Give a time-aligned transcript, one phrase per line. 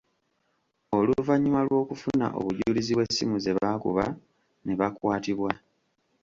[0.97, 4.05] Oluvannyuma lw’okufuna obujulizi bw’essimu ze baakuba
[4.65, 5.51] ne bakwatibwa.